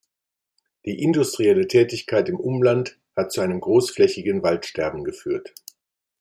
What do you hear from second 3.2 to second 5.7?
zu einem großflächigen Waldsterben geführt.